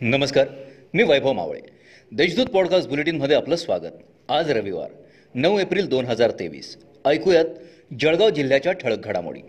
नमस्कार 0.00 0.46
मी 0.94 1.02
वैभव 1.02 1.32
मावळे. 1.32 1.60
देशदूत 2.12 2.46
पॉडकास्ट 2.46 2.88
बुलेटिनमध्ये 2.88 3.36
आपलं 3.36 3.56
स्वागत. 3.56 3.92
आज 4.28 4.50
रविवार 4.50 4.90
नऊ 5.34 5.58
एप्रिल 5.58 5.88
दोन 5.88 6.04
हजार 6.04 6.30
तेवीस. 6.30 6.78
ऐकूयात 7.04 7.44
जळगाव 8.00 8.30
जिल्ह्याच्या 8.30 8.72
ठळक 8.72 8.98
घडामोडी. 8.98 9.40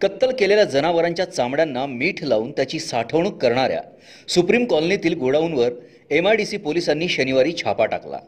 कत्तल 0.00 0.30
केलेल्या 0.30 0.64
जनावरांच्या 0.64 1.24
चामड्यांना 1.24 1.86
मीठ 1.86 2.24
लावून 2.24 2.52
त्याची 2.52 2.78
साठवणूक 2.78 3.42
करणाऱ्या 3.42 3.80
सुप्रीम 4.28 4.64
कॉलनीतील 4.64 5.14
गोडाऊनवर 5.14 5.72
एम 6.10 6.28
आय 6.28 6.36
डी 6.36 6.44
सी 6.44 6.56
पोलिसांनी 6.56 7.08
शनिवारी 7.08 7.52
छापा 7.52 7.86
टाकला. 7.86 8.18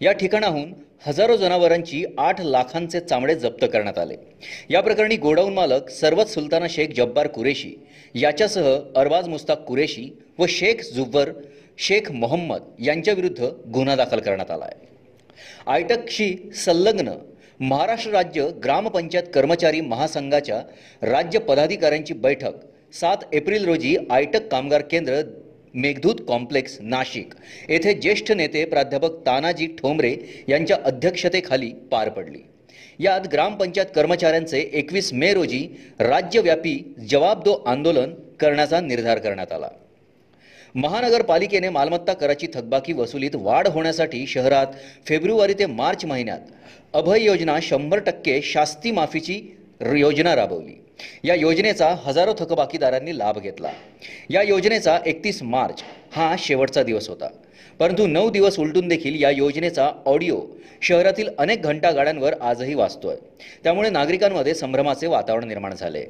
या 0.00 0.12
ठिकाणाहून 0.12 0.74
हजारो 1.06 1.36
जनावरांची 1.36 2.04
आठ 2.18 2.40
लाखांचे 2.40 3.00
चामडे 3.00 3.34
जप्त 3.34 3.66
करण्यात 3.72 3.98
आले. 3.98 4.14
या 4.70 4.80
प्रकरणी 4.80 5.16
गोडाऊन 5.16 5.54
मालक 5.54 5.90
सर्वत 5.90 6.24
सुलताना 6.24 6.66
शेख 6.70 6.88
जब्बार 6.96 7.26
कुरेशी 7.26 7.74
याच्यासह 8.14 8.78
अरबाज 8.96 9.28
मुस्ताक 9.28 9.58
कुरेशी 9.58 10.10
व 10.38 10.46
शेख 10.48 10.82
जुब्बर 10.94 11.30
शेख 11.78 12.10
मोहम्मद 12.12 12.62
यांच्याविरुद्ध 12.78 13.48
गुन्हा 13.74 13.96
दाखल 13.96 14.18
करण्यात 14.18 14.50
आला 14.50 14.64
आहे 14.64 14.86
आयटकशी 15.66 16.34
संलग्न 16.56 17.12
महाराष्ट्र 17.60 18.10
राज्य 18.10 18.48
ग्रामपंचायत 18.64 19.24
कर्मचारी 19.34 19.80
महासंघाच्या 19.80 20.60
राज्य 21.02 21.38
पदाधिकाऱ्यांची 21.38 22.14
बैठक 22.14 22.52
सात 22.94 23.24
एप्रिल 23.32 23.64
रोजी 23.64 23.96
आयटक 24.10 24.46
कामगार 24.48 24.80
केंद्र 24.80 25.20
मेघदूत 25.74 26.14
कॉम्प्लेक्स 26.28 26.76
नाशिक 26.80 27.34
येथे 27.68 27.92
ज्येष्ठ 27.92 28.32
नेते 28.32 28.64
प्राध्यापक 28.64 29.18
तानाजी 29.26 29.66
ठोंबरे 29.66 30.14
यांच्या 30.48 30.76
अध्यक्षतेखाली 30.84 31.70
पार 31.90 32.08
पडली. 32.08 32.38
यात 32.98 33.26
ग्रामपंचायत 33.32 33.86
कर्मचाऱ्यांचे 33.94 34.60
एकवीस 34.72 35.12
मे 35.12 35.32
रोजी 35.34 35.66
राज्यव्यापी 36.00 36.78
जवाब 37.10 37.42
दो 37.42 37.52
आंदोलन 37.66 38.14
करण्याचा 38.40 38.80
निर्धार 38.80 39.18
करण्यात 39.18 39.52
आला. 39.52 39.68
महानगरपालिकेने 40.74 41.68
मालमत्ता 41.68 42.12
कराची 42.12 42.46
थकबाकी 42.54 42.92
वसुलीत 42.92 43.34
वाढ 43.34 43.68
होण्यासाठी 43.68 44.26
शहरात 44.26 44.66
फेब्रुवारी 45.06 45.54
ते 45.54 45.66
मार्च 45.66 46.04
महिन्यात 46.04 46.40
अभय 46.94 47.22
योजना 47.22 47.58
शंभर 47.62 47.98
टक्के 47.98 48.40
शास्ती 48.42 48.90
माफीची 48.90 49.40
योजना 49.96 50.34
राबवली. 50.36 50.74
या 51.24 51.34
योजनेचा 51.34 51.88
हजारो 52.04 52.32
थकबाकीदारांनी 52.38 53.18
लाभ 53.18 53.38
घेतला. 53.38 53.70
या 54.30 54.42
योजनेचा 54.42 54.98
एकतीस 55.06 55.42
मार्च 55.42 55.82
हा 56.12 56.34
शेवटचा 56.38 56.82
दिवस 56.82 57.08
होता. 57.08 57.28
परंतु 57.78 58.06
नऊ 58.06 58.30
दिवस 58.30 58.58
उलटून 58.58 58.88
देखील 58.88 59.22
या 59.22 59.30
योजनेचा 59.30 59.90
ऑडिओ 60.06 60.40
शहरातील 60.82 61.28
अनेक 61.38 61.62
घंटा 61.62 61.90
गाड्यांवर 61.90 62.34
आजही 62.40 62.74
वाचतोय 62.74 63.16
त्यामुळे 63.64 63.90
नागरिकांमध्ये 63.90 64.54
संभ्रमाचे 64.54 65.06
वातावरण 65.06 65.48
निर्माण 65.48 65.74
झाले. 65.74 66.04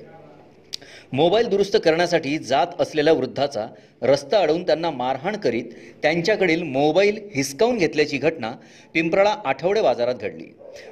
मोबाईल 1.12 1.46
दुरुस्त 1.46 1.76
करण्यासाठी 1.76 2.38
जात 2.38 2.80
असलेल्या 2.80 3.12
वृद्धाचा 3.12 3.66
रस्ता 4.02 4.38
अडवून 4.38 4.62
त्यांना 4.62 4.90
मारहाण 4.90 5.36
करीत 5.36 5.64
त्यांच्याकडील 6.02 6.62
मोबाईल 6.62 7.18
हिसकावून 7.34 7.78
घेतल्याची 7.78 8.18
घटना 8.18 8.50
पिंपराळा 8.94 9.34
आठवडे 9.44 9.82
बाजारात 9.82 10.14
घडली. 10.14 10.46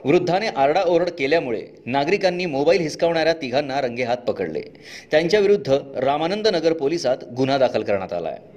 वृद्धाने 0.04 0.46
आरडाओरड 0.46 1.08
केल्यामुळे 1.08 1.62
नागरिकांनी 1.86 2.46
मोबाईल 2.46 2.80
हिसकावणाऱ्या 2.80 3.32
तिघांना 3.32 3.80
रंगेहात 3.80 4.16
पकडले. 4.16 4.62
त्यांच्याविरुद्ध 5.10 5.78
रामानंद 5.96 6.48
नगर 6.48 6.72
पोलिसात 6.72 7.16
गुन्हा 7.36 7.58
दाखल 7.58 7.82
करण्यात 7.82 8.12
आला 8.12 8.28
आहे 8.28 8.54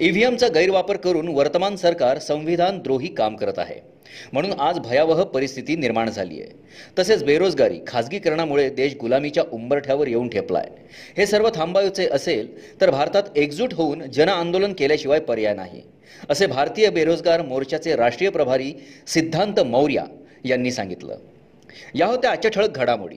ईव्हीएमचा 0.00 0.48
गैरवापर 0.48 0.96
करून 0.96 1.28
वर्तमान 1.28 1.76
सरकार 1.76 2.18
संविधान 2.18 2.78
द्रोही 2.78 3.14
काम 3.14 3.36
करत 3.36 3.58
आहे. 3.58 3.92
म्हणून 4.32 4.52
आज 4.60 4.78
भयावह 4.78 5.24
परिस्थिती 5.24 5.76
निर्माण 5.76 6.10
झाली 6.10 6.40
आहे. 6.42 6.50
तसेच 6.98 7.24
बेरोजगारी 7.24 7.78
खाजगीकरणामुळे 7.86 8.70
देश 8.70 8.94
गुलामीच्या 9.00 9.44
उंबरठ्यावर 9.52 10.08
येऊन 10.08 10.28
ठेपलाय. 10.28 10.68
हे 11.16 11.26
सर्व 11.26 11.48
थांबायचे 11.54 12.08
असेल 12.12 12.80
तर 12.80 12.90
भारतात 12.90 13.22
एकजूट 13.36 13.74
होऊन 13.74 14.10
जनआंदोलन 14.10 14.72
केल्याशिवाय 14.72 15.20
पर्याय 15.20 15.54
नाही. 15.54 15.82
असे 16.28 16.46
भारतीय 16.46 16.90
बेरोजगार 16.90 17.42
मोर्चाचे 17.42 17.96
राष्ट्रीय 17.96 18.30
प्रभारी 18.30 18.72
सिद्धांत 19.06 19.60
मौर्या 19.60 20.04
यांनी 20.44 20.70
सांगितलं. 20.70 21.16
या 21.94 22.06
होत्या 22.06 22.30
आजच्या 22.30 22.50
ठळक 22.50 22.70
घडामोडी. 22.70 23.16